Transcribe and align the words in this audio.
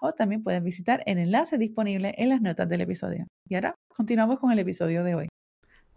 o 0.00 0.12
también 0.12 0.42
puedes 0.42 0.62
visitar 0.62 1.02
el 1.06 1.18
enlace 1.18 1.58
disponible 1.58 2.14
en 2.18 2.28
las 2.28 2.40
notas 2.40 2.68
del 2.68 2.82
episodio. 2.82 3.26
Y 3.48 3.54
ahora 3.54 3.74
continuamos 3.88 4.38
con 4.38 4.52
el 4.52 4.58
episodio 4.58 5.04
de 5.04 5.14
hoy. 5.14 5.28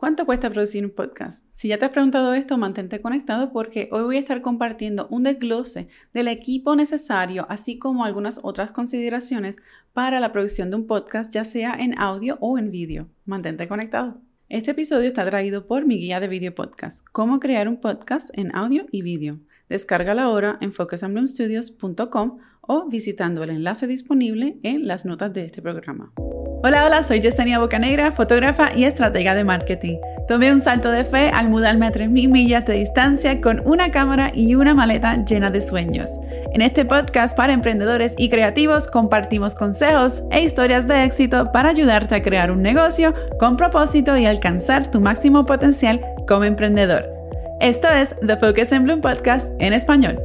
¿Cuánto 0.02 0.26
cuesta 0.26 0.50
producir 0.50 0.84
un 0.84 0.90
podcast? 0.90 1.46
Si 1.52 1.68
ya 1.68 1.78
te 1.78 1.86
has 1.86 1.92
preguntado 1.92 2.34
esto, 2.34 2.58
mantente 2.58 3.02
conectado 3.02 3.52
porque 3.52 3.88
hoy 3.92 4.02
voy 4.02 4.16
a 4.16 4.20
estar 4.20 4.42
compartiendo 4.42 5.08
un 5.12 5.22
desglose 5.22 5.90
del 6.12 6.28
equipo 6.28 6.76
necesario, 6.76 7.46
así 7.50 7.78
como 7.78 8.04
algunas 8.04 8.40
otras 8.42 8.72
consideraciones 8.72 9.58
para 9.94 10.20
la 10.20 10.32
producción 10.32 10.72
de 10.72 10.78
un 10.78 10.88
podcast, 10.88 11.32
ya 11.32 11.46
sea 11.46 11.76
en 11.76 12.00
audio 12.00 12.40
o 12.42 12.58
en 12.58 12.72
vídeo. 12.72 13.10
Mantente 13.26 13.68
conectado. 13.68 14.20
Este 14.50 14.72
episodio 14.72 15.08
está 15.08 15.24
traído 15.24 15.68
por 15.68 15.86
mi 15.86 16.00
guía 16.00 16.20
de 16.20 16.28
video 16.28 16.56
podcast, 16.56 17.06
cómo 17.12 17.40
crear 17.40 17.68
un 17.68 17.80
podcast 17.80 18.32
en 18.34 18.56
audio 18.56 18.88
y 18.92 19.04
vídeo. 19.04 19.40
Descárgala 19.72 20.24
ahora 20.24 20.58
en 20.60 20.74
focusandbloomstudios.com 20.74 22.40
o 22.60 22.90
visitando 22.90 23.42
el 23.42 23.52
enlace 23.52 23.88
disponible 23.88 24.58
en 24.64 24.86
las 24.86 25.06
notas 25.06 25.32
de 25.32 25.46
este 25.46 25.62
programa. 25.62 26.12
Hola, 26.62 26.86
hola, 26.86 27.04
soy 27.04 27.22
Yesenia 27.22 27.58
Bocanegra, 27.58 28.12
fotógrafa 28.12 28.76
y 28.76 28.84
estratega 28.84 29.34
de 29.34 29.46
marketing. 29.46 29.98
Tomé 30.28 30.52
un 30.52 30.60
salto 30.60 30.92
de 30.92 31.06
fe 31.06 31.30
al 31.30 31.48
mudarme 31.48 31.86
a 31.86 31.92
3.000 31.94 32.10
millas 32.30 32.66
de 32.66 32.74
distancia 32.74 33.40
con 33.40 33.62
una 33.66 33.92
cámara 33.92 34.34
y 34.36 34.56
una 34.56 34.76
maleta 34.76 35.24
llena 35.24 35.50
de 35.50 35.62
sueños. 35.62 36.10
En 36.54 36.62
este 36.62 36.84
podcast 36.84 37.38
para 37.38 37.54
emprendedores 37.54 38.14
y 38.18 38.30
creativos 38.30 38.88
compartimos 38.88 39.56
consejos 39.56 40.22
e 40.32 40.42
historias 40.42 40.86
de 40.86 41.06
éxito 41.06 41.54
para 41.54 41.70
ayudarte 41.70 42.16
a 42.16 42.22
crear 42.22 42.52
un 42.52 42.62
negocio 42.62 43.14
con 43.40 43.56
propósito 43.56 44.18
y 44.18 44.26
alcanzar 44.26 44.92
tu 44.92 45.00
máximo 45.00 45.46
potencial 45.46 46.02
como 46.28 46.44
emprendedor. 46.44 47.11
Esto 47.62 47.90
es 47.90 48.16
The 48.26 48.38
Focus 48.38 48.74
and 48.74 48.86
Bloom 48.86 49.02
Podcast 49.02 49.48
en 49.60 49.74
español. 49.74 50.18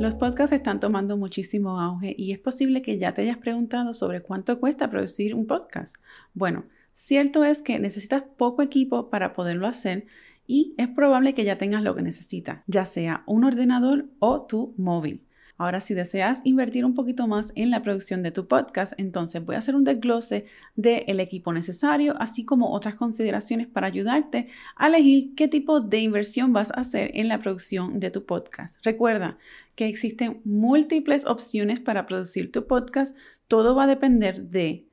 Los 0.00 0.14
podcasts 0.14 0.52
están 0.52 0.80
tomando 0.80 1.18
muchísimo 1.18 1.78
auge 1.78 2.14
y 2.16 2.32
es 2.32 2.38
posible 2.38 2.80
que 2.80 2.96
ya 2.96 3.12
te 3.12 3.20
hayas 3.20 3.36
preguntado 3.36 3.92
sobre 3.92 4.22
cuánto 4.22 4.58
cuesta 4.58 4.88
producir 4.88 5.34
un 5.34 5.46
podcast. 5.46 5.96
Bueno, 6.32 6.64
cierto 6.94 7.44
es 7.44 7.60
que 7.60 7.78
necesitas 7.78 8.22
poco 8.22 8.62
equipo 8.62 9.10
para 9.10 9.34
poderlo 9.34 9.66
hacer 9.66 10.06
y 10.46 10.74
es 10.78 10.88
probable 10.88 11.34
que 11.34 11.44
ya 11.44 11.58
tengas 11.58 11.82
lo 11.82 11.94
que 11.94 12.00
necesitas, 12.00 12.60
ya 12.68 12.86
sea 12.86 13.22
un 13.26 13.44
ordenador 13.44 14.06
o 14.18 14.46
tu 14.46 14.72
móvil. 14.78 15.27
Ahora, 15.58 15.80
si 15.80 15.92
deseas 15.92 16.40
invertir 16.44 16.84
un 16.84 16.94
poquito 16.94 17.26
más 17.26 17.52
en 17.56 17.70
la 17.70 17.82
producción 17.82 18.22
de 18.22 18.30
tu 18.30 18.46
podcast, 18.46 18.92
entonces 18.96 19.44
voy 19.44 19.56
a 19.56 19.58
hacer 19.58 19.74
un 19.74 19.82
desglose 19.82 20.44
del 20.76 21.18
equipo 21.18 21.52
necesario, 21.52 22.14
así 22.20 22.44
como 22.44 22.72
otras 22.72 22.94
consideraciones 22.94 23.66
para 23.66 23.88
ayudarte 23.88 24.46
a 24.76 24.86
elegir 24.86 25.34
qué 25.34 25.48
tipo 25.48 25.80
de 25.80 25.98
inversión 25.98 26.52
vas 26.52 26.70
a 26.70 26.82
hacer 26.82 27.10
en 27.14 27.26
la 27.26 27.40
producción 27.40 27.98
de 27.98 28.12
tu 28.12 28.24
podcast. 28.24 28.78
Recuerda 28.84 29.36
que 29.74 29.88
existen 29.88 30.40
múltiples 30.44 31.26
opciones 31.26 31.80
para 31.80 32.06
producir 32.06 32.52
tu 32.52 32.66
podcast. 32.68 33.16
Todo 33.48 33.74
va 33.74 33.84
a 33.84 33.88
depender 33.88 34.42
de 34.42 34.86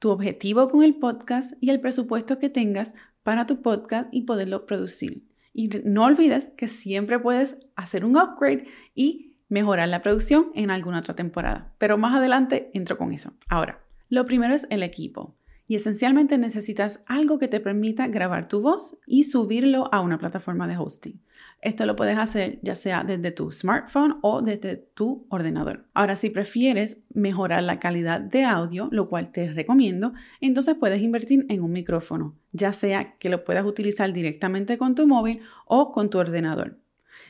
tu 0.00 0.10
objetivo 0.10 0.68
con 0.68 0.82
el 0.82 0.96
podcast 0.96 1.54
y 1.60 1.70
el 1.70 1.80
presupuesto 1.80 2.40
que 2.40 2.50
tengas 2.50 2.94
para 3.22 3.46
tu 3.46 3.62
podcast 3.62 4.08
y 4.10 4.22
poderlo 4.22 4.66
producir. 4.66 5.22
Y 5.52 5.68
no 5.84 6.04
olvides 6.04 6.50
que 6.56 6.68
siempre 6.68 7.18
puedes 7.18 7.56
hacer 7.76 8.04
un 8.04 8.16
upgrade 8.16 8.66
y 8.94 9.27
mejorar 9.48 9.88
la 9.88 10.02
producción 10.02 10.50
en 10.54 10.70
alguna 10.70 11.00
otra 11.00 11.14
temporada. 11.14 11.72
Pero 11.78 11.98
más 11.98 12.14
adelante 12.14 12.70
entro 12.74 12.98
con 12.98 13.12
eso. 13.12 13.32
Ahora, 13.48 13.80
lo 14.08 14.26
primero 14.26 14.54
es 14.54 14.66
el 14.70 14.82
equipo. 14.82 15.34
Y 15.70 15.74
esencialmente 15.74 16.38
necesitas 16.38 17.00
algo 17.04 17.38
que 17.38 17.46
te 17.46 17.60
permita 17.60 18.08
grabar 18.08 18.48
tu 18.48 18.62
voz 18.62 18.96
y 19.06 19.24
subirlo 19.24 19.92
a 19.92 20.00
una 20.00 20.18
plataforma 20.18 20.66
de 20.66 20.78
hosting. 20.78 21.20
Esto 21.60 21.84
lo 21.84 21.94
puedes 21.94 22.16
hacer 22.16 22.58
ya 22.62 22.74
sea 22.74 23.04
desde 23.04 23.32
tu 23.32 23.52
smartphone 23.52 24.16
o 24.22 24.40
desde 24.40 24.76
tu 24.76 25.26
ordenador. 25.28 25.86
Ahora, 25.92 26.16
si 26.16 26.30
prefieres 26.30 27.02
mejorar 27.12 27.62
la 27.64 27.78
calidad 27.78 28.18
de 28.18 28.44
audio, 28.44 28.88
lo 28.92 29.10
cual 29.10 29.30
te 29.30 29.52
recomiendo, 29.52 30.14
entonces 30.40 30.74
puedes 30.74 31.02
invertir 31.02 31.44
en 31.50 31.62
un 31.62 31.72
micrófono, 31.72 32.34
ya 32.52 32.72
sea 32.72 33.16
que 33.18 33.28
lo 33.28 33.44
puedas 33.44 33.66
utilizar 33.66 34.10
directamente 34.14 34.78
con 34.78 34.94
tu 34.94 35.06
móvil 35.06 35.40
o 35.66 35.92
con 35.92 36.08
tu 36.08 36.18
ordenador. 36.18 36.78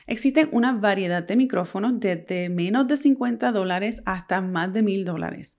Existen 0.07 0.49
una 0.51 0.73
variedad 0.73 1.23
de 1.23 1.35
micrófonos 1.35 1.99
desde 1.99 2.49
menos 2.49 2.87
de 2.87 2.97
50 2.97 3.51
dólares 3.51 4.01
hasta 4.05 4.41
más 4.41 4.73
de 4.73 4.83
1000 4.83 5.05
dólares. 5.05 5.57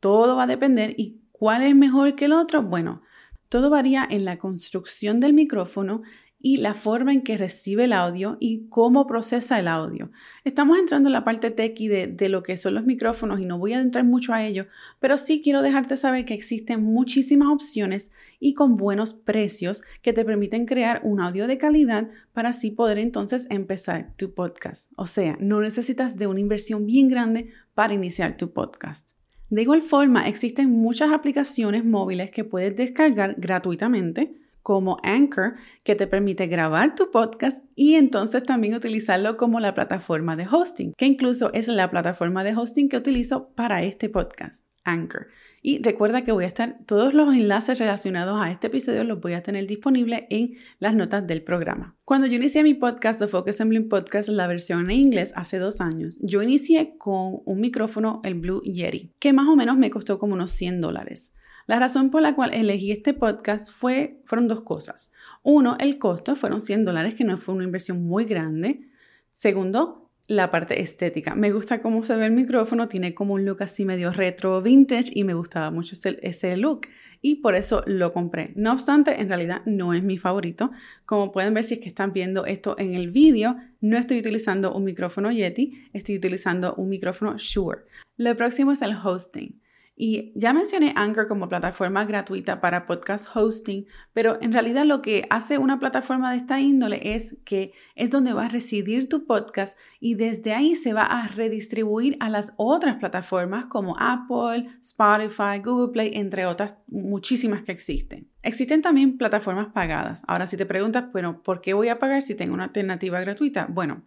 Todo 0.00 0.36
va 0.36 0.44
a 0.44 0.46
depender 0.48 0.94
y 0.96 1.20
cuál 1.32 1.62
es 1.62 1.74
mejor 1.74 2.14
que 2.14 2.26
el 2.26 2.32
otro. 2.32 2.62
Bueno, 2.62 3.02
todo 3.48 3.70
varía 3.70 4.06
en 4.08 4.24
la 4.24 4.38
construcción 4.38 5.20
del 5.20 5.32
micrófono 5.32 6.02
y 6.40 6.58
la 6.58 6.74
forma 6.74 7.12
en 7.12 7.22
que 7.22 7.36
recibe 7.36 7.84
el 7.84 7.92
audio 7.92 8.36
y 8.38 8.68
cómo 8.68 9.06
procesa 9.06 9.58
el 9.58 9.66
audio. 9.66 10.10
Estamos 10.44 10.78
entrando 10.78 11.08
en 11.08 11.12
la 11.12 11.24
parte 11.24 11.50
techy 11.50 11.88
de, 11.88 12.06
de, 12.06 12.28
lo 12.28 12.44
que 12.44 12.56
son 12.56 12.74
los 12.74 12.84
micrófonos 12.84 13.40
y 13.40 13.44
no 13.44 13.58
voy 13.58 13.72
a 13.72 13.80
entrar 13.80 14.04
mucho 14.04 14.32
a 14.32 14.44
ello, 14.44 14.66
pero 15.00 15.18
sí 15.18 15.40
quiero 15.42 15.62
dejarte 15.62 15.96
saber 15.96 16.24
que 16.24 16.34
existen 16.34 16.82
muchísimas 16.82 17.48
opciones 17.48 18.12
y 18.38 18.54
con 18.54 18.76
buenos 18.76 19.14
precios 19.14 19.82
que 20.00 20.12
te 20.12 20.24
permiten 20.24 20.64
crear 20.64 21.00
un 21.02 21.20
audio 21.20 21.48
de 21.48 21.58
calidad 21.58 22.08
para 22.32 22.50
así 22.50 22.70
poder 22.70 22.98
entonces 22.98 23.46
empezar 23.50 24.14
tu 24.16 24.32
podcast. 24.32 24.90
O 24.96 25.06
sea, 25.06 25.36
no 25.40 25.60
necesitas 25.60 26.16
de 26.16 26.28
una 26.28 26.40
inversión 26.40 26.86
bien 26.86 27.08
grande 27.08 27.50
para 27.74 27.94
iniciar 27.94 28.36
tu 28.36 28.52
podcast. 28.52 29.10
De 29.50 29.62
igual 29.62 29.82
forma, 29.82 30.28
existen 30.28 30.70
muchas 30.70 31.10
aplicaciones 31.10 31.84
móviles 31.84 32.30
que 32.30 32.44
puedes 32.44 32.76
descargar 32.76 33.34
gratuitamente 33.38 34.34
como 34.68 34.98
Anchor, 35.02 35.54
que 35.82 35.94
te 35.94 36.06
permite 36.06 36.46
grabar 36.46 36.94
tu 36.94 37.10
podcast 37.10 37.64
y 37.74 37.94
entonces 37.94 38.42
también 38.42 38.74
utilizarlo 38.74 39.38
como 39.38 39.60
la 39.60 39.72
plataforma 39.72 40.36
de 40.36 40.46
hosting, 40.46 40.92
que 40.92 41.06
incluso 41.06 41.50
es 41.54 41.68
la 41.68 41.90
plataforma 41.90 42.44
de 42.44 42.54
hosting 42.54 42.90
que 42.90 42.98
utilizo 42.98 43.48
para 43.54 43.82
este 43.82 44.10
podcast, 44.10 44.66
Anchor. 44.84 45.28
Y 45.62 45.82
recuerda 45.82 46.22
que 46.22 46.32
voy 46.32 46.44
a 46.44 46.48
estar, 46.48 46.80
todos 46.84 47.14
los 47.14 47.34
enlaces 47.34 47.78
relacionados 47.78 48.38
a 48.42 48.50
este 48.50 48.66
episodio 48.66 49.04
los 49.04 49.22
voy 49.22 49.32
a 49.32 49.42
tener 49.42 49.66
disponibles 49.66 50.24
en 50.28 50.58
las 50.80 50.94
notas 50.94 51.26
del 51.26 51.42
programa. 51.42 51.96
Cuando 52.04 52.26
yo 52.26 52.36
inicié 52.36 52.62
mi 52.62 52.74
podcast, 52.74 53.18
The 53.18 53.28
Focus 53.28 53.54
Assembling 53.54 53.88
Podcast, 53.88 54.28
la 54.28 54.46
versión 54.48 54.90
en 54.90 54.98
inglés, 54.98 55.32
hace 55.34 55.58
dos 55.58 55.80
años, 55.80 56.18
yo 56.20 56.42
inicié 56.42 56.98
con 56.98 57.40
un 57.46 57.58
micrófono, 57.58 58.20
el 58.22 58.34
Blue 58.34 58.60
Yeti, 58.64 59.14
que 59.18 59.32
más 59.32 59.48
o 59.48 59.56
menos 59.56 59.78
me 59.78 59.88
costó 59.88 60.18
como 60.18 60.34
unos 60.34 60.50
100 60.50 60.82
dólares. 60.82 61.32
La 61.68 61.78
razón 61.78 62.08
por 62.10 62.22
la 62.22 62.34
cual 62.34 62.54
elegí 62.54 62.92
este 62.92 63.12
podcast 63.12 63.70
fue, 63.70 64.22
fueron 64.24 64.48
dos 64.48 64.62
cosas. 64.62 65.12
Uno, 65.42 65.76
el 65.78 65.98
costo, 65.98 66.34
fueron 66.34 66.62
100 66.62 66.86
dólares, 66.86 67.14
que 67.14 67.24
no 67.24 67.36
fue 67.36 67.54
una 67.54 67.64
inversión 67.64 68.02
muy 68.02 68.24
grande. 68.24 68.88
Segundo, 69.32 70.10
la 70.28 70.50
parte 70.50 70.80
estética. 70.80 71.34
Me 71.34 71.52
gusta 71.52 71.82
cómo 71.82 72.02
se 72.02 72.16
ve 72.16 72.24
el 72.24 72.32
micrófono, 72.32 72.88
tiene 72.88 73.12
como 73.12 73.34
un 73.34 73.44
look 73.44 73.62
así 73.62 73.84
medio 73.84 74.10
retro 74.10 74.62
vintage 74.62 75.12
y 75.12 75.24
me 75.24 75.34
gustaba 75.34 75.70
mucho 75.70 75.94
ese, 76.22 76.56
look 76.56 76.88
y 77.20 77.42
por 77.42 77.54
eso 77.54 77.82
lo 77.84 78.14
compré. 78.14 78.50
No 78.56 78.72
obstante, 78.72 79.20
en 79.20 79.28
realidad 79.28 79.60
no 79.66 79.92
es 79.92 80.02
mi 80.02 80.16
favorito. 80.16 80.70
Como 81.04 81.32
pueden 81.32 81.52
ver 81.52 81.64
si 81.64 81.74
es 81.74 81.80
que 81.80 81.90
están 81.90 82.14
viendo 82.14 82.46
esto 82.46 82.76
en 82.78 82.94
el 82.94 83.10
vídeo, 83.10 83.56
no 83.82 83.98
estoy 83.98 84.20
utilizando 84.20 84.72
un 84.72 84.84
micrófono 84.84 85.30
Yeti, 85.30 85.86
estoy 85.92 86.16
utilizando 86.16 86.74
un 86.76 86.88
micrófono 86.88 87.36
Shure. 87.36 87.82
Lo 88.16 88.34
próximo 88.36 88.72
es 88.72 88.80
el 88.80 88.96
hosting. 88.96 89.60
Y 90.00 90.30
ya 90.36 90.52
mencioné 90.52 90.92
Anchor 90.94 91.26
como 91.26 91.48
plataforma 91.48 92.04
gratuita 92.04 92.60
para 92.60 92.86
podcast 92.86 93.26
hosting, 93.34 93.84
pero 94.12 94.38
en 94.40 94.52
realidad 94.52 94.84
lo 94.84 95.00
que 95.00 95.26
hace 95.28 95.58
una 95.58 95.80
plataforma 95.80 96.30
de 96.30 96.36
esta 96.36 96.60
índole 96.60 97.16
es 97.16 97.36
que 97.44 97.72
es 97.96 98.08
donde 98.08 98.32
va 98.32 98.44
a 98.44 98.48
residir 98.48 99.08
tu 99.08 99.26
podcast 99.26 99.76
y 99.98 100.14
desde 100.14 100.54
ahí 100.54 100.76
se 100.76 100.92
va 100.92 101.02
a 101.02 101.26
redistribuir 101.26 102.16
a 102.20 102.30
las 102.30 102.52
otras 102.58 102.94
plataformas 102.98 103.66
como 103.66 103.96
Apple, 103.98 104.68
Spotify, 104.82 105.58
Google 105.64 105.92
Play, 105.92 106.12
entre 106.14 106.46
otras 106.46 106.76
muchísimas 106.86 107.62
que 107.62 107.72
existen. 107.72 108.28
Existen 108.44 108.82
también 108.82 109.18
plataformas 109.18 109.72
pagadas. 109.72 110.22
Ahora, 110.28 110.46
si 110.46 110.56
te 110.56 110.64
preguntas, 110.64 111.10
bueno, 111.10 111.42
¿por 111.42 111.60
qué 111.60 111.74
voy 111.74 111.88
a 111.88 111.98
pagar 111.98 112.22
si 112.22 112.36
tengo 112.36 112.54
una 112.54 112.64
alternativa 112.64 113.20
gratuita? 113.20 113.66
Bueno, 113.68 114.04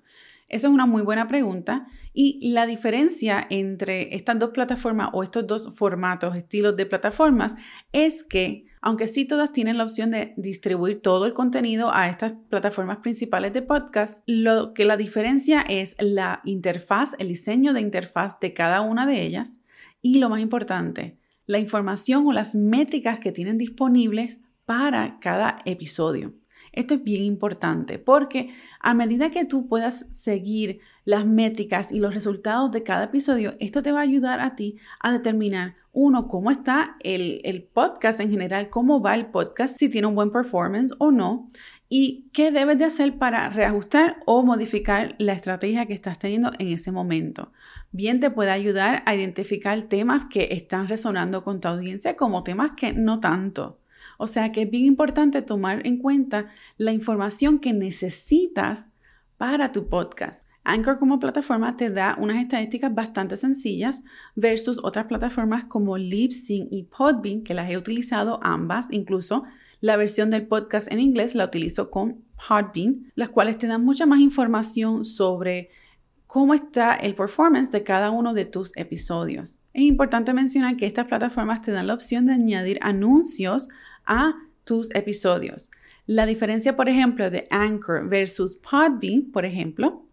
Esa 0.52 0.68
es 0.68 0.74
una 0.74 0.86
muy 0.86 1.02
buena 1.02 1.30
pregunta 1.30 1.88
y 2.14 2.52
la 2.52 2.66
diferencia 2.66 3.48
entre 3.50 4.14
estas 4.14 4.38
dos 4.38 4.50
plataformas 4.50 5.10
o 5.14 5.24
estos 5.24 5.48
dos 5.48 5.78
formatos, 5.78 6.36
estilos 6.36 6.76
de 6.76 6.86
plataformas, 6.86 7.56
es 7.94 8.26
que 8.26 8.66
aunque 8.82 9.08
sí 9.08 9.24
todas 9.24 9.54
tienen 9.54 9.78
la 9.78 9.86
opción 9.86 10.12
de 10.12 10.34
distribuir 10.36 11.02
todo 11.02 11.26
el 11.26 11.32
contenido 11.32 11.94
a 11.94 12.10
estas 12.10 12.34
plataformas 12.50 12.98
principales 12.98 13.54
de 13.54 13.62
podcast, 13.62 14.24
lo 14.26 14.74
que 14.74 14.84
la 14.84 14.98
diferencia 14.98 15.62
es 15.62 15.96
la 16.00 16.42
interfaz, 16.44 17.16
el 17.18 17.30
diseño 17.30 17.72
de 17.72 17.80
interfaz 17.80 18.38
de 18.42 18.54
cada 18.54 18.82
una 18.82 19.06
de 19.06 19.22
ellas 19.22 19.58
y 20.02 20.20
lo 20.20 20.30
más 20.30 20.42
importante, 20.42 21.18
la 21.46 21.60
información 21.60 22.28
o 22.28 22.34
las 22.34 22.56
métricas 22.56 23.22
que 23.22 23.32
tienen 23.32 23.58
disponibles 23.58 24.42
para 24.66 25.18
cada 25.22 25.60
episodio. 25.64 26.41
Esto 26.72 26.94
es 26.94 27.04
bien 27.04 27.24
importante 27.24 28.00
porque 28.00 28.50
a 28.80 28.94
medida 28.94 29.30
que 29.30 29.46
tú 29.46 29.68
puedas 29.68 30.06
seguir 30.10 30.80
las 31.04 31.26
métricas 31.26 31.92
y 31.92 32.00
los 32.00 32.14
resultados 32.14 32.72
de 32.72 32.84
cada 32.84 33.06
episodio, 33.06 33.56
esto 33.60 33.82
te 33.82 33.92
va 33.92 34.00
a 34.00 34.04
ayudar 34.04 34.40
a 34.40 34.56
ti 34.56 34.78
a 35.02 35.12
determinar, 35.12 35.76
uno, 35.94 36.30
cómo 36.30 36.52
está 36.52 36.96
el, 37.02 37.42
el 37.44 37.64
podcast 37.64 38.22
en 38.22 38.30
general, 38.30 38.70
cómo 38.70 39.02
va 39.02 39.16
el 39.16 39.26
podcast, 39.26 39.76
si 39.76 39.90
tiene 39.90 40.08
un 40.08 40.16
buen 40.16 40.32
performance 40.32 40.94
o 41.00 41.12
no, 41.12 41.50
y 41.90 42.30
qué 42.32 42.52
debes 42.52 42.78
de 42.78 42.86
hacer 42.86 43.18
para 43.18 43.50
reajustar 43.50 44.22
o 44.26 44.44
modificar 44.44 45.16
la 45.18 45.34
estrategia 45.34 45.86
que 45.88 45.94
estás 45.94 46.18
teniendo 46.18 46.52
en 46.58 46.70
ese 46.70 46.94
momento. 46.94 47.52
Bien 47.92 48.22
te 48.22 48.32
puede 48.32 48.52
ayudar 48.52 49.04
a 49.06 49.14
identificar 49.14 49.82
temas 49.90 50.24
que 50.24 50.50
están 50.52 50.88
resonando 50.88 51.44
con 51.44 51.60
tu 51.60 51.68
audiencia 51.68 52.16
como 52.16 52.44
temas 52.44 52.72
que 52.78 52.94
no 52.94 53.20
tanto. 53.20 53.82
O 54.22 54.28
sea 54.28 54.52
que 54.52 54.62
es 54.62 54.70
bien 54.70 54.86
importante 54.86 55.42
tomar 55.42 55.82
en 55.84 55.98
cuenta 55.98 56.46
la 56.78 56.94
información 56.94 57.58
que 57.58 57.74
necesitas 57.74 58.92
para 59.38 59.72
tu 59.72 59.90
podcast. 59.90 60.48
Anchor 60.64 61.00
como 61.00 61.20
plataforma 61.20 61.76
te 61.76 61.90
da 61.90 62.16
unas 62.20 62.38
estadísticas 62.38 62.94
bastante 62.94 63.36
sencillas 63.36 64.04
versus 64.36 64.80
otras 64.84 65.08
plataformas 65.08 65.64
como 65.64 65.98
Libsyn 65.98 66.68
y 66.70 66.84
Podbean, 66.84 67.42
que 67.42 67.56
las 67.56 67.68
he 67.72 67.80
utilizado 67.80 68.40
ambas, 68.44 68.86
incluso 68.92 69.44
la 69.80 69.98
versión 69.98 70.30
del 70.30 70.46
podcast 70.46 70.92
en 70.92 71.00
inglés 71.00 71.34
la 71.34 71.46
utilizo 71.46 71.90
con 71.90 72.24
Podbean, 72.48 73.12
las 73.16 73.30
cuales 73.30 73.58
te 73.58 73.66
dan 73.66 73.84
mucha 73.84 74.06
más 74.06 74.20
información 74.20 75.04
sobre 75.04 75.72
cómo 76.28 76.54
está 76.54 76.94
el 76.94 77.16
performance 77.16 77.72
de 77.72 77.84
cada 77.84 78.12
uno 78.12 78.36
de 78.36 78.46
tus 78.46 78.72
episodios. 78.78 79.60
Es 79.74 79.82
importante 79.82 80.32
mencionar 80.32 80.78
que 80.78 80.86
estas 80.86 81.08
plataformas 81.08 81.62
te 81.62 81.72
dan 81.72 81.88
la 81.88 81.96
opción 81.96 82.28
de 82.28 82.34
añadir 82.34 82.78
anuncios 82.82 83.68
a 84.06 84.34
tus 84.64 84.94
episodios. 84.96 85.72
La 86.06 86.26
diferencia, 86.26 86.76
por 86.76 86.90
ejemplo, 86.90 87.30
de 87.30 87.48
Anchor 87.52 88.08
versus 88.10 88.56
Podbean, 88.56 89.32
por 89.32 89.46
ejemplo, 89.46 90.06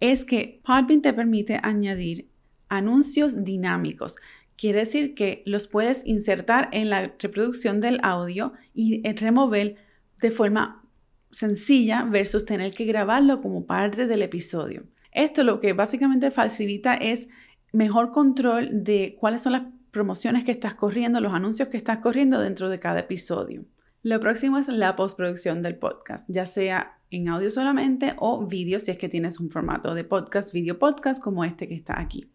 es 0.00 0.24
que 0.24 0.60
Podbean 0.64 1.02
te 1.02 1.12
permite 1.12 1.60
añadir 1.62 2.28
anuncios 2.68 3.44
dinámicos. 3.44 4.16
Quiere 4.56 4.80
decir 4.80 5.14
que 5.14 5.42
los 5.46 5.68
puedes 5.68 6.06
insertar 6.06 6.68
en 6.72 6.90
la 6.90 7.14
reproducción 7.18 7.80
del 7.80 7.98
audio 8.02 8.52
y 8.74 9.02
remover 9.12 9.76
de 10.20 10.30
forma 10.30 10.82
sencilla 11.30 12.04
versus 12.04 12.44
tener 12.44 12.72
que 12.72 12.84
grabarlo 12.84 13.40
como 13.40 13.66
parte 13.66 14.06
del 14.06 14.22
episodio. 14.22 14.84
Esto 15.12 15.44
lo 15.44 15.60
que 15.60 15.72
básicamente 15.72 16.30
facilita 16.30 16.94
es 16.94 17.28
mejor 17.72 18.10
control 18.10 18.84
de 18.84 19.16
cuáles 19.18 19.42
son 19.42 19.52
las 19.52 19.62
promociones 19.92 20.42
que 20.42 20.50
estás 20.50 20.74
corriendo, 20.74 21.20
los 21.20 21.34
anuncios 21.34 21.68
que 21.68 21.76
estás 21.76 21.98
corriendo 21.98 22.40
dentro 22.40 22.68
de 22.68 22.80
cada 22.80 23.00
episodio. 23.00 23.64
Lo 24.02 24.18
próximo 24.18 24.58
es 24.58 24.66
la 24.66 24.96
postproducción 24.96 25.62
del 25.62 25.76
podcast, 25.76 26.28
ya 26.28 26.46
sea 26.46 26.98
en 27.10 27.28
audio 27.28 27.50
solamente 27.52 28.16
o 28.18 28.44
vídeo 28.46 28.80
si 28.80 28.90
es 28.90 28.98
que 28.98 29.08
tienes 29.08 29.38
un 29.38 29.50
formato 29.50 29.94
de 29.94 30.02
podcast, 30.02 30.52
video 30.52 30.78
podcast 30.78 31.22
como 31.22 31.44
este 31.44 31.68
que 31.68 31.74
está 31.74 32.00
aquí. 32.00 32.32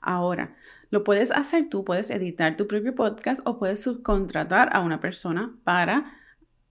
Ahora, 0.00 0.56
lo 0.90 1.04
puedes 1.04 1.30
hacer 1.30 1.68
tú, 1.68 1.84
puedes 1.84 2.10
editar 2.10 2.56
tu 2.56 2.66
propio 2.66 2.94
podcast 2.94 3.42
o 3.44 3.58
puedes 3.58 3.82
subcontratar 3.82 4.70
a 4.72 4.80
una 4.80 5.00
persona 5.00 5.54
para 5.62 6.16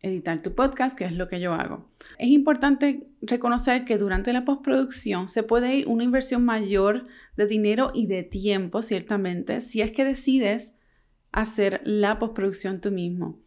editar 0.03 0.41
tu 0.41 0.53
podcast, 0.53 0.97
que 0.97 1.05
es 1.05 1.13
lo 1.13 1.27
que 1.29 1.39
yo 1.39 1.53
hago. 1.53 1.89
Es 2.19 2.27
importante 2.27 3.07
reconocer 3.21 3.85
que 3.85 3.97
durante 3.97 4.33
la 4.33 4.45
postproducción 4.45 5.29
se 5.29 5.43
puede 5.43 5.75
ir 5.75 5.87
una 5.87 6.03
inversión 6.03 6.45
mayor 6.45 7.07
de 7.37 7.47
dinero 7.47 7.89
y 7.93 8.05
de 8.05 8.21
tiempo, 8.23 8.81
ciertamente, 8.81 9.61
si 9.61 9.81
es 9.81 9.91
que 9.91 10.03
decides 10.03 10.75
hacer 11.31 11.81
la 11.85 12.19
postproducción 12.19 12.79
tú 12.79 12.91
mismo. 12.91 13.39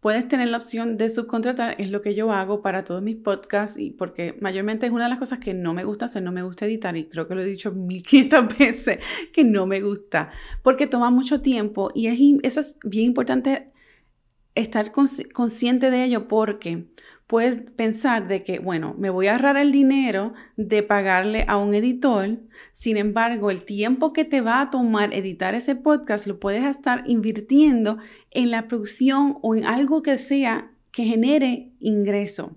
Puedes 0.00 0.28
tener 0.28 0.48
la 0.48 0.58
opción 0.58 0.98
de 0.98 1.10
subcontratar, 1.10 1.74
es 1.78 1.90
lo 1.90 2.02
que 2.02 2.14
yo 2.14 2.30
hago 2.30 2.60
para 2.62 2.84
todos 2.84 3.02
mis 3.02 3.16
podcasts, 3.16 3.78
y 3.78 3.90
porque 3.90 4.36
mayormente 4.40 4.86
es 4.86 4.92
una 4.92 5.04
de 5.04 5.10
las 5.10 5.18
cosas 5.18 5.38
que 5.38 5.54
no 5.54 5.72
me 5.72 5.84
gusta 5.84 6.04
hacer, 6.04 6.22
no 6.22 6.30
me 6.30 6.42
gusta 6.42 6.66
editar, 6.66 6.96
y 6.96 7.08
creo 7.08 7.26
que 7.26 7.34
lo 7.34 7.42
he 7.42 7.46
dicho 7.46 7.72
1500 7.72 8.58
veces, 8.58 8.98
que 9.32 9.42
no 9.42 9.66
me 9.66 9.80
gusta, 9.80 10.30
porque 10.62 10.86
toma 10.86 11.10
mucho 11.10 11.40
tiempo 11.40 11.90
y 11.94 12.06
es, 12.06 12.20
eso 12.42 12.60
es 12.60 12.78
bien 12.84 13.06
importante 13.06 13.72
estar 14.56 14.90
consciente 14.90 15.90
de 15.90 16.04
ello 16.04 16.26
porque 16.26 16.88
puedes 17.26 17.58
pensar 17.58 18.28
de 18.28 18.44
que, 18.44 18.58
bueno, 18.58 18.94
me 18.98 19.10
voy 19.10 19.26
a 19.26 19.32
ahorrar 19.32 19.56
el 19.56 19.72
dinero 19.72 20.32
de 20.56 20.82
pagarle 20.82 21.44
a 21.48 21.56
un 21.56 21.74
editor, 21.74 22.38
sin 22.72 22.96
embargo, 22.96 23.50
el 23.50 23.64
tiempo 23.64 24.12
que 24.12 24.24
te 24.24 24.40
va 24.40 24.60
a 24.60 24.70
tomar 24.70 25.12
editar 25.14 25.54
ese 25.54 25.74
podcast 25.74 26.26
lo 26.26 26.38
puedes 26.38 26.64
estar 26.64 27.02
invirtiendo 27.06 27.98
en 28.30 28.50
la 28.50 28.68
producción 28.68 29.38
o 29.42 29.54
en 29.54 29.64
algo 29.64 30.02
que 30.02 30.18
sea 30.18 30.70
que 30.92 31.04
genere 31.04 31.72
ingreso. 31.80 32.56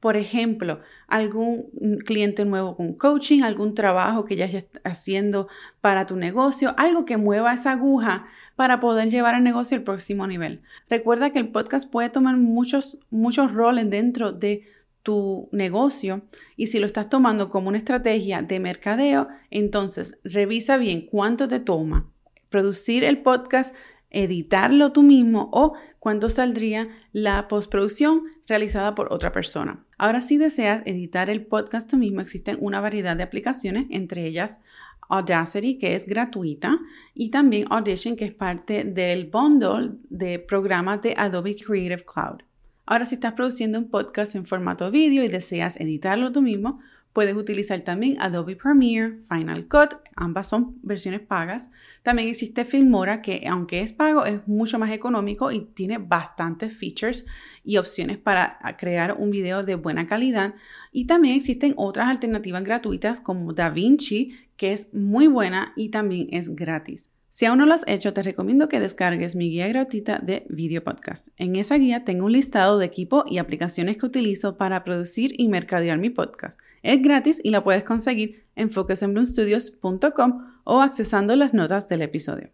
Por 0.00 0.16
ejemplo, 0.16 0.80
algún 1.06 1.70
cliente 2.04 2.44
nuevo 2.44 2.76
con 2.76 2.94
coaching, 2.94 3.42
algún 3.42 3.74
trabajo 3.74 4.24
que 4.24 4.36
ya 4.36 4.46
estés 4.46 4.80
haciendo 4.82 5.48
para 5.80 6.06
tu 6.06 6.16
negocio, 6.16 6.74
algo 6.78 7.04
que 7.04 7.18
mueva 7.18 7.52
esa 7.52 7.72
aguja 7.72 8.26
para 8.56 8.80
poder 8.80 9.10
llevar 9.10 9.34
el 9.34 9.44
negocio 9.44 9.76
al 9.76 9.84
próximo 9.84 10.26
nivel. 10.26 10.62
Recuerda 10.88 11.30
que 11.30 11.38
el 11.38 11.48
podcast 11.48 11.90
puede 11.90 12.08
tomar 12.08 12.36
muchos, 12.36 12.98
muchos 13.10 13.52
roles 13.52 13.88
dentro 13.90 14.32
de 14.32 14.64
tu 15.02 15.48
negocio 15.52 16.22
y 16.56 16.66
si 16.66 16.78
lo 16.78 16.86
estás 16.86 17.08
tomando 17.08 17.48
como 17.48 17.68
una 17.68 17.78
estrategia 17.78 18.42
de 18.42 18.60
mercadeo, 18.60 19.28
entonces 19.50 20.18
revisa 20.24 20.76
bien 20.76 21.06
cuánto 21.06 21.48
te 21.48 21.60
toma 21.60 22.10
producir 22.50 23.04
el 23.04 23.22
podcast 23.22 23.74
editarlo 24.10 24.92
tú 24.92 25.02
mismo 25.02 25.48
o 25.52 25.74
cuánto 25.98 26.28
saldría 26.28 26.88
la 27.12 27.48
postproducción 27.48 28.24
realizada 28.46 28.94
por 28.94 29.12
otra 29.12 29.32
persona. 29.32 29.84
Ahora, 30.02 30.22
si 30.22 30.38
deseas 30.38 30.82
editar 30.86 31.28
el 31.28 31.44
podcast 31.44 31.90
tú 31.90 31.98
mismo, 31.98 32.22
existen 32.22 32.56
una 32.58 32.80
variedad 32.80 33.18
de 33.18 33.22
aplicaciones, 33.22 33.86
entre 33.90 34.24
ellas 34.24 34.62
Audacity, 35.10 35.76
que 35.76 35.94
es 35.94 36.06
gratuita, 36.06 36.78
y 37.12 37.28
también 37.28 37.66
Audition, 37.68 38.16
que 38.16 38.24
es 38.24 38.34
parte 38.34 38.84
del 38.84 39.26
bundle 39.26 39.98
de 40.08 40.38
programas 40.38 41.02
de 41.02 41.12
Adobe 41.18 41.54
Creative 41.54 42.02
Cloud. 42.02 42.49
Ahora, 42.90 43.04
si 43.04 43.14
estás 43.14 43.34
produciendo 43.34 43.78
un 43.78 43.88
podcast 43.88 44.34
en 44.34 44.44
formato 44.44 44.90
vídeo 44.90 45.22
y 45.22 45.28
deseas 45.28 45.78
editarlo 45.78 46.32
tú 46.32 46.42
mismo, 46.42 46.80
Puedes 47.12 47.34
utilizar 47.34 47.80
también 47.80 48.16
Adobe 48.20 48.54
Premiere, 48.54 49.18
Final 49.28 49.66
Cut, 49.66 49.94
ambas 50.14 50.48
son 50.48 50.78
versiones 50.82 51.20
pagas. 51.20 51.68
También 52.04 52.28
existe 52.28 52.64
Filmora, 52.64 53.20
que 53.20 53.48
aunque 53.50 53.80
es 53.80 53.92
pago, 53.92 54.24
es 54.24 54.46
mucho 54.46 54.78
más 54.78 54.92
económico 54.92 55.50
y 55.50 55.62
tiene 55.74 55.98
bastantes 55.98 56.76
features 56.76 57.26
y 57.64 57.78
opciones 57.78 58.16
para 58.16 58.60
crear 58.78 59.16
un 59.18 59.32
video 59.32 59.64
de 59.64 59.74
buena 59.74 60.06
calidad. 60.06 60.54
Y 60.92 61.06
también 61.06 61.34
existen 61.34 61.74
otras 61.76 62.06
alternativas 62.08 62.62
gratuitas 62.62 63.20
como 63.20 63.52
DaVinci, 63.54 64.32
que 64.56 64.72
es 64.72 64.94
muy 64.94 65.26
buena 65.26 65.72
y 65.74 65.88
también 65.88 66.28
es 66.30 66.54
gratis. 66.54 67.08
Si 67.30 67.46
aún 67.46 67.58
no 67.58 67.66
lo 67.66 67.74
has 67.74 67.84
hecho, 67.86 68.12
te 68.12 68.24
recomiendo 68.24 68.68
que 68.68 68.80
descargues 68.80 69.36
mi 69.36 69.50
guía 69.50 69.68
gratuita 69.68 70.18
de 70.18 70.44
video 70.48 70.82
podcast. 70.82 71.28
En 71.36 71.54
esa 71.54 71.76
guía 71.76 72.04
tengo 72.04 72.26
un 72.26 72.32
listado 72.32 72.76
de 72.76 72.86
equipo 72.86 73.24
y 73.24 73.38
aplicaciones 73.38 73.98
que 73.98 74.06
utilizo 74.06 74.56
para 74.56 74.82
producir 74.82 75.34
y 75.38 75.48
mercadear 75.48 75.98
mi 75.98 76.10
podcast. 76.10 76.58
Es 76.82 77.00
gratis 77.00 77.40
y 77.44 77.50
la 77.50 77.62
puedes 77.62 77.84
conseguir 77.84 78.44
en 78.56 78.70
focusembloomstudios.com 78.70 80.46
o 80.64 80.82
accesando 80.82 81.36
las 81.36 81.54
notas 81.54 81.88
del 81.88 82.02
episodio. 82.02 82.50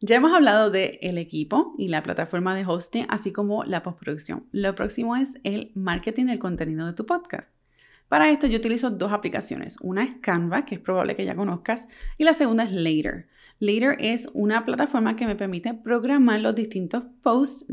Ya 0.00 0.16
hemos 0.16 0.32
hablado 0.32 0.70
del 0.70 0.98
el 1.02 1.18
equipo 1.18 1.74
y 1.76 1.88
la 1.88 2.02
plataforma 2.02 2.54
de 2.54 2.64
hosting, 2.64 3.06
así 3.10 3.30
como 3.30 3.62
la 3.64 3.82
postproducción. 3.82 4.46
Lo 4.52 4.74
próximo 4.74 5.16
es 5.16 5.34
el 5.44 5.70
marketing 5.74 6.26
del 6.26 6.38
contenido 6.38 6.86
de 6.86 6.94
tu 6.94 7.04
podcast. 7.04 7.54
Para 8.08 8.30
esto 8.30 8.46
yo 8.46 8.56
utilizo 8.56 8.90
dos 8.90 9.12
aplicaciones. 9.12 9.76
Una 9.80 10.02
es 10.02 10.12
Canva, 10.20 10.64
que 10.64 10.76
es 10.76 10.80
probable 10.80 11.14
que 11.14 11.24
ya 11.24 11.34
conozcas, 11.34 11.88
y 12.16 12.24
la 12.24 12.32
segunda 12.32 12.64
es 12.64 12.72
Later. 12.72 13.28
Later 13.58 13.96
es 13.98 14.28
una 14.32 14.64
plataforma 14.64 15.16
que 15.16 15.26
me 15.26 15.36
permite 15.36 15.74
programar 15.74 16.40
los 16.40 16.54
distintos 16.54 17.04
posts, 17.22 17.64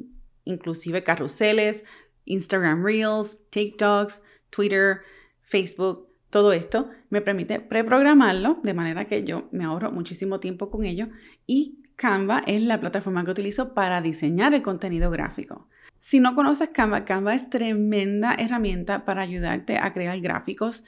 inclusive 0.45 1.03
carruseles, 1.03 1.83
Instagram 2.25 2.83
Reels, 2.83 3.39
TikToks, 3.49 4.21
Twitter, 4.49 5.01
Facebook, 5.41 6.11
todo 6.31 6.53
esto 6.53 6.89
me 7.09 7.21
permite 7.21 7.59
preprogramarlo 7.59 8.59
de 8.63 8.73
manera 8.73 9.05
que 9.05 9.23
yo 9.25 9.49
me 9.51 9.65
ahorro 9.65 9.91
muchísimo 9.91 10.39
tiempo 10.39 10.71
con 10.71 10.85
ello 10.85 11.09
y 11.45 11.77
Canva 11.97 12.41
es 12.47 12.61
la 12.63 12.79
plataforma 12.79 13.23
que 13.25 13.31
utilizo 13.31 13.73
para 13.73 14.01
diseñar 14.01 14.53
el 14.53 14.61
contenido 14.61 15.11
gráfico. 15.11 15.67
Si 15.99 16.19
no 16.19 16.33
conoces 16.33 16.69
Canva, 16.69 17.05
Canva 17.05 17.35
es 17.35 17.49
tremenda 17.49 18.33
herramienta 18.33 19.05
para 19.05 19.21
ayudarte 19.21 19.77
a 19.77 19.93
crear 19.93 20.19
gráficos 20.21 20.83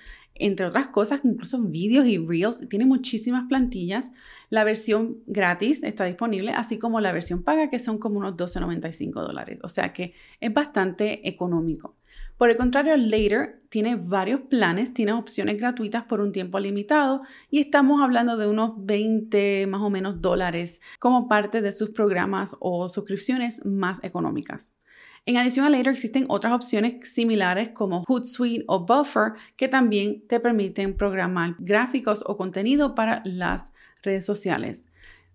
entre 0.45 0.65
otras 0.65 0.87
cosas, 0.87 1.21
incluso 1.23 1.61
vídeos 1.61 2.05
y 2.05 2.17
reels. 2.17 2.67
Tiene 2.69 2.85
muchísimas 2.85 3.45
plantillas. 3.47 4.11
La 4.49 4.63
versión 4.63 5.19
gratis 5.25 5.81
está 5.83 6.05
disponible, 6.05 6.51
así 6.51 6.77
como 6.77 6.99
la 6.99 7.13
versión 7.13 7.43
paga, 7.43 7.69
que 7.69 7.79
son 7.79 7.97
como 7.97 8.19
unos 8.19 8.35
12.95 8.35 9.13
dólares. 9.25 9.59
O 9.63 9.69
sea 9.69 9.93
que 9.93 10.13
es 10.41 10.53
bastante 10.53 11.27
económico. 11.27 11.95
Por 12.37 12.49
el 12.49 12.57
contrario, 12.57 12.97
Later 12.97 13.61
tiene 13.69 13.95
varios 13.95 14.41
planes, 14.41 14.93
tiene 14.93 15.13
opciones 15.13 15.57
gratuitas 15.57 16.03
por 16.03 16.19
un 16.19 16.31
tiempo 16.31 16.59
limitado 16.59 17.21
y 17.49 17.59
estamos 17.59 18.01
hablando 18.01 18.35
de 18.35 18.47
unos 18.47 18.73
20 18.85 19.67
más 19.67 19.81
o 19.81 19.89
menos 19.89 20.19
dólares 20.19 20.81
como 20.99 21.29
parte 21.29 21.61
de 21.61 21.71
sus 21.71 21.91
programas 21.91 22.57
o 22.59 22.89
suscripciones 22.89 23.65
más 23.65 24.03
económicas. 24.03 24.71
En 25.25 25.37
adición 25.37 25.65
a 25.65 25.69
Later 25.69 25.93
existen 25.93 26.25
otras 26.27 26.53
opciones 26.53 27.09
similares 27.09 27.69
como 27.69 28.03
Hootsuite 28.03 28.65
o 28.67 28.85
Buffer 28.85 29.33
que 29.55 29.69
también 29.69 30.27
te 30.27 30.41
permiten 30.41 30.97
programar 30.97 31.55
gráficos 31.59 32.23
o 32.27 32.35
contenido 32.35 32.93
para 32.93 33.21
las 33.23 33.71
redes 34.01 34.25
sociales. 34.25 34.85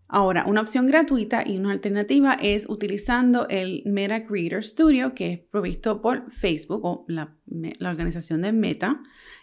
Ahora, 0.07 0.45
una 0.47 0.63
opción 0.63 0.87
gratuita 0.87 1.43
y 1.47 1.59
una 1.59 1.73
alternativa 1.73 2.33
es 2.35 2.67
utilizando 2.69 3.47
el 3.49 3.83
Meta 3.85 4.25
Creator 4.25 4.65
Studio, 4.65 5.15
que 5.15 5.33
es 5.33 5.39
provisto 5.39 6.01
por 6.01 6.31
Facebook 6.33 6.85
o 6.85 7.05
la, 7.09 7.37
organización 7.81 8.41
de 8.41 8.53
Meta, 8.53 9.03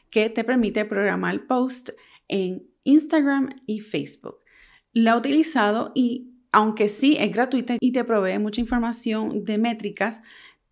que 0.09 0.29
te 0.31 0.43
permite 0.43 0.85
programar 0.85 1.45
posts 1.45 1.93
en 2.27 2.67
Instagram 2.83 3.49
y 3.67 3.79
Facebook. 3.81 4.39
La 4.91 5.11
he 5.11 5.17
utilizado 5.17 5.91
y 5.93 6.34
aunque 6.55 6.87
sí 6.87 7.17
es 7.19 7.33
gratuita 7.33 7.75
y 7.81 7.91
te 7.91 8.05
provee 8.05 8.39
mucha 8.39 8.61
información 8.61 9.43
de 9.43 9.57
métricas, 9.57 10.21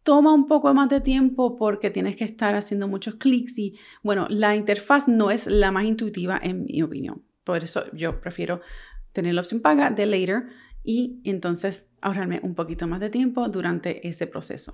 toma 0.03 0.33
un 0.33 0.47
poco 0.47 0.73
más 0.73 0.87
de 0.87 1.01
tiempo 1.01 1.57
porque 1.57 1.89
tienes 1.89 2.15
que 2.15 2.23
estar 2.23 2.55
haciendo 2.55 2.87
muchos 2.87 3.15
clics 3.15 3.57
y 3.57 3.77
bueno, 4.01 4.25
la 4.29 4.55
interfaz 4.55 5.09
no 5.09 5.29
es 5.29 5.45
la 5.45 5.71
más 5.71 5.83
intuitiva 5.83 6.39
en 6.41 6.63
mi 6.63 6.81
opinión. 6.81 7.25
Por 7.43 7.65
eso 7.65 7.83
yo 7.91 8.21
prefiero 8.21 8.61
tener 9.11 9.33
la 9.33 9.41
opción 9.41 9.59
paga 9.59 9.91
de 9.91 10.05
later 10.05 10.45
y 10.85 11.19
entonces 11.25 11.85
ahorrarme 11.99 12.39
un 12.43 12.55
poquito 12.55 12.87
más 12.87 13.01
de 13.01 13.09
tiempo 13.09 13.49
durante 13.49 14.07
ese 14.07 14.25
proceso. 14.25 14.73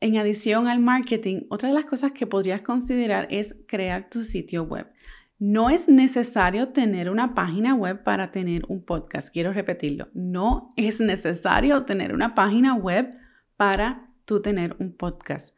En 0.00 0.18
adición 0.18 0.68
al 0.68 0.80
marketing, 0.80 1.46
otra 1.48 1.70
de 1.70 1.74
las 1.76 1.86
cosas 1.86 2.12
que 2.12 2.26
podrías 2.26 2.60
considerar 2.60 3.26
es 3.30 3.56
crear 3.66 4.10
tu 4.10 4.22
sitio 4.26 4.64
web. 4.64 4.86
No 5.44 5.70
es 5.70 5.88
necesario 5.88 6.68
tener 6.68 7.10
una 7.10 7.34
página 7.34 7.74
web 7.74 8.04
para 8.04 8.30
tener 8.30 8.62
un 8.68 8.84
podcast. 8.84 9.28
Quiero 9.32 9.52
repetirlo. 9.52 10.06
No 10.14 10.70
es 10.76 11.00
necesario 11.00 11.84
tener 11.84 12.14
una 12.14 12.36
página 12.36 12.76
web 12.76 13.12
para 13.56 14.08
tú 14.24 14.40
tener 14.40 14.76
un 14.78 14.96
podcast. 14.96 15.56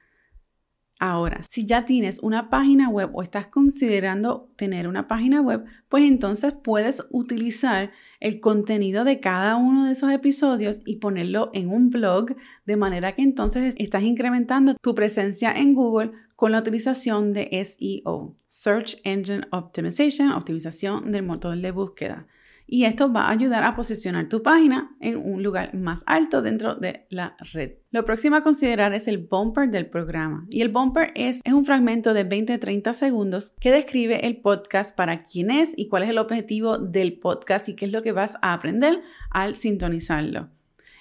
Ahora, 1.07 1.43
si 1.47 1.67
ya 1.67 1.85
tienes 1.85 2.19
una 2.21 2.49
página 2.49 2.89
web 2.89 3.11
o 3.13 3.23
estás 3.23 3.49
considerando 3.49 4.49
tener 4.57 4.89
una 4.89 5.07
página 5.07 5.43
web, 5.43 5.67
pues 5.91 6.05
entonces 6.05 6.55
puedes 6.55 7.05
utilizar 7.11 7.91
el 8.21 8.41
contenido 8.41 9.05
de 9.05 9.21
cada 9.21 9.57
uno 9.57 9.85
de 9.85 9.93
esos 9.93 10.11
episodios 10.11 10.81
y 10.87 10.97
ponerlo 10.97 11.51
en 11.53 11.69
un 11.69 11.91
blog, 11.91 12.35
de 12.65 12.77
manera 12.79 13.13
que 13.13 13.21
entonces 13.21 13.75
estás 13.77 14.03
incrementando 14.03 14.77
tu 14.81 14.95
presencia 14.95 15.53
en 15.53 15.75
Google 15.75 16.13
con 16.37 16.53
la 16.53 16.61
utilización 16.61 17.35
de 17.35 17.51
SEO, 17.63 18.35
Search 18.49 18.99
Engine 19.05 19.43
Optimization, 19.51 20.33
optimización 20.33 21.13
del 21.13 21.23
motor 21.23 21.55
de 21.55 21.71
búsqueda 21.71 22.27
y 22.67 22.85
esto 22.85 23.13
va 23.13 23.27
a 23.27 23.31
ayudar 23.31 23.63
a 23.63 23.77
posicionar 23.77 24.29
tu 24.29 24.43
página 24.43 24.97
en 25.01 25.17
un 25.17 25.43
lugar 25.43 25.75
más 25.75 26.03
alto 26.07 26.43
dentro 26.43 26.75
de 26.75 27.07
la 27.11 27.37
red. 27.53 27.73
Lo 27.91 28.05
próximo 28.05 28.37
a 28.37 28.43
considerar 28.43 28.95
es 28.95 29.07
el 29.07 29.19
bumper 29.19 29.71
del 29.71 29.87
programa 29.87 30.47
y 30.51 30.63
el 30.63 30.71
bumper 30.71 31.13
es, 31.15 31.41
un 31.45 31.65
fragmento 31.65 32.15
de 32.15 32.29
20-30 32.29 32.93
segundos 32.95 33.53
que 33.61 33.71
describe 33.71 34.27
el 34.27 34.39
podcast 34.39 34.97
para 34.97 35.23
quién 35.23 35.51
es 35.51 35.73
y 35.77 35.89
cuál 35.89 36.03
es 36.03 36.11
el 36.11 36.19
objetivo 36.19 36.79
del 36.79 37.19
podcast 37.19 37.69
y 37.69 37.77
qué 37.77 37.85
es 37.85 37.93
lo 37.93 38.03
que 38.03 38.13
vas 38.13 38.35
a 38.43 38.53
aprender 38.53 39.03
al 39.31 39.55
sintonizarlo. 39.55 40.51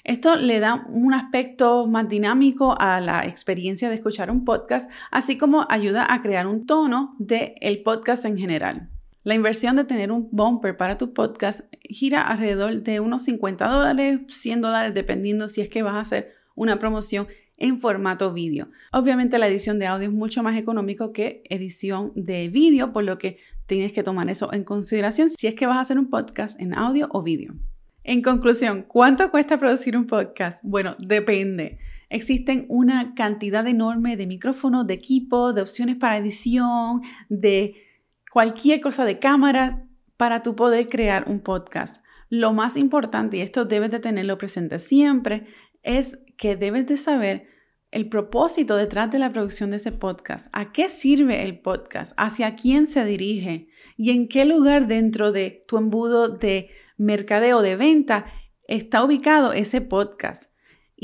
Esto 0.03 0.36
le 0.36 0.60
da 0.60 0.86
un 0.89 1.13
aspecto 1.13 1.88
más 1.88 2.10
dinámico 2.10 2.75
a 2.77 3.00
la 3.00 3.25
experiencia 3.25 3.89
de 3.89 3.96
escuchar 3.96 4.29
un 4.29 4.43
podcast, 4.43 4.91
así 5.12 5.38
como 5.38 5.65
ayuda 5.70 6.05
a 6.13 6.22
crear 6.22 6.46
un 6.46 6.65
tono 6.65 7.15
del 7.20 7.53
el 7.62 7.82
podcast 7.84 8.25
en 8.25 8.38
general. 8.38 8.89
La 9.24 9.36
inversión 9.36 9.77
de 9.77 9.86
tener 9.86 10.12
un 10.12 10.27
bumper 10.32 10.75
para 10.75 10.98
tu 10.98 11.13
podcast 11.13 11.62
gira 11.82 12.22
alrededor 12.24 12.84
de 12.84 13.00
unos 13.00 13.24
50 13.24 13.65
dólares, 13.70 14.20
100 14.27 14.60
dólares, 14.60 14.94
dependiendo 14.94 15.48
si 15.48 15.62
es 15.62 15.70
que 15.70 15.82
vas 15.82 15.96
a 15.96 16.01
hacer 16.01 16.34
una 16.56 16.77
promoción 16.77 17.27
en 17.58 17.80
formato 17.80 18.34
vídeo. 18.34 18.68
Obviamente 18.92 19.38
la 19.38 19.48
edición 19.48 19.80
de 19.80 19.88
audio 19.88 20.10
es 20.10 20.13
mucho 20.13 20.44
más 20.44 20.58
económico 20.58 21.13
que 21.13 21.42
edición 21.50 22.12
de 22.15 22.50
vídeo, 22.50 22.92
por 22.92 23.06
lo 23.06 23.18
que 23.18 23.38
tienes 23.65 23.94
que 23.94 24.03
tomar 24.03 24.30
eso 24.30 24.51
en 24.51 24.65
consideración 24.65 25.30
si 25.30 25.48
es 25.48 25.56
que 25.56 25.68
vas 25.68 25.77
a 25.77 25.82
hacer 25.82 25.98
un 25.98 26.10
podcast 26.10 26.60
en 26.60 26.74
audio 26.77 27.08
o 27.12 27.24
vídeo. 27.24 27.56
En 28.03 28.22
conclusión, 28.22 28.84
¿cuánto 28.86 29.32
cuesta 29.32 29.58
producir 29.58 29.96
un 29.96 30.06
podcast? 30.06 30.60
Bueno, 30.63 30.98
depende. 31.00 31.80
Existen 32.10 32.65
una 32.68 33.13
cantidad 33.15 33.65
enorme 33.65 34.18
de 34.18 34.27
micrófonos, 34.27 34.86
de 34.86 34.96
equipo, 34.96 35.53
de 35.53 35.62
opciones 35.62 35.96
para 35.96 36.18
edición, 36.18 37.01
de 37.30 37.75
cualquier 38.33 38.81
cosa 38.81 39.05
de 39.05 39.19
cámara 39.19 39.85
para 40.17 40.41
tu 40.41 40.55
poder 40.55 40.87
crear 40.87 41.29
un 41.29 41.39
podcast. 41.39 42.03
Lo 42.29 42.51
más 42.51 42.77
importante, 42.77 43.37
y 43.37 43.41
esto 43.41 43.65
debes 43.65 43.91
de 43.91 43.99
tenerlo 43.99 44.39
presente 44.39 44.79
siempre, 44.79 45.45
es 45.83 46.17
que 46.35 46.55
debes 46.55 46.87
de 46.87 46.97
saber 46.97 47.45
el 47.91 48.09
propósito 48.09 48.75
detrás 48.75 49.11
de 49.11 49.19
la 49.19 49.31
producción 49.31 49.69
de 49.69 49.75
ese 49.75 49.91
podcast. 49.91 50.47
¿A 50.51 50.71
qué 50.71 50.89
sirve 50.89 51.43
el 51.43 51.59
podcast? 51.59 52.13
¿Hacia 52.17 52.55
quién 52.55 52.87
se 52.87 53.05
dirige? 53.05 53.67
¿Y 53.97 54.09
en 54.09 54.27
qué 54.27 54.45
lugar 54.45 54.87
dentro 54.87 55.31
de 55.31 55.61
tu 55.67 55.77
embudo 55.77 56.29
de 56.29 56.71
mercadeo 56.97 57.61
de 57.61 57.75
venta 57.75 58.25
está 58.67 59.03
ubicado 59.03 59.53
ese 59.53 59.81
podcast? 59.81 60.52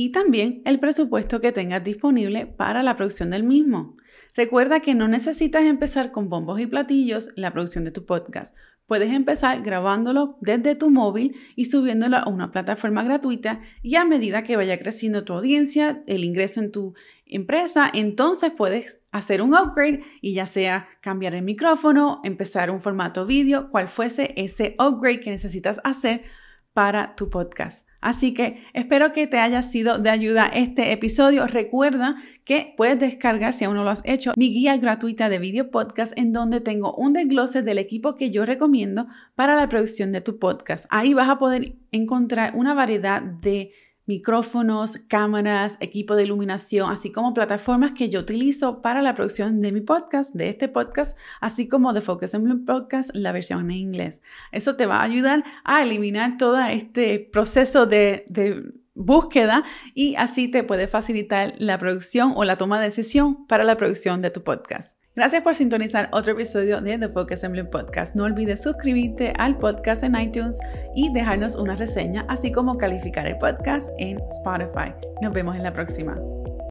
Y 0.01 0.13
también 0.13 0.61
el 0.63 0.79
presupuesto 0.79 1.41
que 1.41 1.51
tengas 1.51 1.83
disponible 1.83 2.45
para 2.45 2.83
la 2.83 2.95
producción 2.95 3.31
del 3.31 3.43
mismo. 3.43 3.97
Recuerda 4.33 4.79
que 4.79 4.95
no 4.95 5.09
necesitas 5.09 5.65
empezar 5.65 6.13
con 6.13 6.29
bombos 6.29 6.61
y 6.61 6.67
platillos 6.67 7.31
la 7.35 7.51
producción 7.51 7.83
de 7.83 7.91
tu 7.91 8.05
podcast. 8.05 8.55
Puedes 8.85 9.11
empezar 9.11 9.61
grabándolo 9.61 10.37
desde 10.39 10.75
tu 10.75 10.89
móvil 10.89 11.35
y 11.57 11.65
subiéndolo 11.65 12.15
a 12.15 12.29
una 12.29 12.49
plataforma 12.49 13.03
gratuita 13.03 13.59
y 13.81 13.97
a 13.97 14.05
medida 14.05 14.43
que 14.43 14.55
vaya 14.55 14.79
creciendo 14.79 15.25
tu 15.25 15.33
audiencia, 15.33 16.01
el 16.07 16.23
ingreso 16.23 16.61
en 16.61 16.71
tu 16.71 16.93
empresa, 17.25 17.91
entonces 17.93 18.53
puedes 18.55 19.01
hacer 19.11 19.41
un 19.41 19.53
upgrade 19.53 20.03
y 20.21 20.33
ya 20.33 20.45
sea 20.45 20.87
cambiar 21.01 21.35
el 21.35 21.41
micrófono, 21.41 22.21
empezar 22.23 22.71
un 22.71 22.79
formato 22.79 23.25
vídeo, 23.25 23.69
cual 23.69 23.89
fuese 23.89 24.33
ese 24.37 24.77
upgrade 24.79 25.19
que 25.19 25.31
necesitas 25.31 25.81
hacer 25.83 26.23
para 26.71 27.15
tu 27.17 27.29
podcast. 27.29 27.88
Así 28.01 28.33
que 28.33 28.63
espero 28.73 29.11
que 29.11 29.27
te 29.27 29.39
haya 29.39 29.61
sido 29.61 29.99
de 29.99 30.09
ayuda 30.09 30.47
este 30.47 30.91
episodio. 30.91 31.47
Recuerda 31.47 32.15
que 32.45 32.73
puedes 32.77 32.99
descargar, 32.99 33.53
si 33.53 33.65
aún 33.65 33.75
no 33.75 33.83
lo 33.83 33.89
has 33.89 34.01
hecho, 34.05 34.33
mi 34.37 34.51
guía 34.51 34.77
gratuita 34.77 35.29
de 35.29 35.39
video 35.39 35.69
podcast 35.69 36.17
en 36.17 36.31
donde 36.31 36.61
tengo 36.61 36.93
un 36.95 37.13
desglose 37.13 37.61
del 37.61 37.77
equipo 37.77 38.15
que 38.15 38.31
yo 38.31 38.45
recomiendo 38.45 39.07
para 39.35 39.55
la 39.55 39.67
producción 39.67 40.11
de 40.11 40.21
tu 40.21 40.39
podcast. 40.39 40.85
Ahí 40.89 41.13
vas 41.13 41.29
a 41.29 41.39
poder 41.39 41.75
encontrar 41.91 42.53
una 42.55 42.73
variedad 42.73 43.21
de 43.21 43.71
micrófonos, 44.09 44.97
cámaras, 45.07 45.77
equipo 45.81 46.15
de 46.15 46.23
iluminación, 46.23 46.89
así 46.89 47.11
como 47.11 47.35
plataformas 47.35 47.91
que 47.93 48.09
yo 48.09 48.21
utilizo 48.21 48.81
para 48.81 49.03
la 49.03 49.13
producción 49.13 49.61
de 49.61 49.71
mi 49.71 49.81
podcast, 49.81 50.33
de 50.33 50.49
este 50.49 50.67
podcast, 50.67 51.15
así 51.39 51.67
como 51.67 51.93
de 51.93 52.01
Focus 52.01 52.31
Bloom 52.31 52.65
Podcast, 52.65 53.11
la 53.13 53.31
versión 53.31 53.69
en 53.69 53.77
inglés. 53.77 54.23
Eso 54.51 54.75
te 54.75 54.87
va 54.87 55.01
a 55.01 55.03
ayudar 55.03 55.43
a 55.63 55.83
eliminar 55.83 56.37
todo 56.37 56.59
este 56.59 57.19
proceso 57.19 57.85
de, 57.85 58.25
de 58.27 58.63
búsqueda 58.95 59.63
y 59.93 60.15
así 60.15 60.47
te 60.47 60.63
puede 60.63 60.87
facilitar 60.87 61.53
la 61.59 61.77
producción 61.77 62.33
o 62.35 62.45
la 62.45 62.57
toma 62.57 62.79
de 62.79 62.87
decisión 62.87 63.45
para 63.45 63.63
la 63.63 63.77
producción 63.77 64.23
de 64.23 64.31
tu 64.31 64.43
podcast. 64.43 64.98
Gracias 65.19 65.43
por 65.43 65.53
sintonizar 65.53 66.07
otro 66.13 66.31
episodio 66.31 66.79
de 66.79 66.97
The 66.97 67.09
Focus 67.09 67.33
Assembly 67.33 67.63
Podcast. 67.63 68.15
No 68.15 68.23
olvides 68.23 68.61
suscribirte 68.61 69.33
al 69.37 69.57
podcast 69.57 70.01
en 70.03 70.15
iTunes 70.15 70.57
y 70.95 71.11
dejarnos 71.11 71.57
una 71.57 71.75
reseña, 71.75 72.25
así 72.29 72.53
como 72.53 72.77
calificar 72.77 73.27
el 73.27 73.37
podcast 73.37 73.89
en 73.97 74.17
Spotify. 74.29 74.93
Nos 75.21 75.33
vemos 75.33 75.57
en 75.57 75.63
la 75.63 75.73
próxima. 75.73 76.17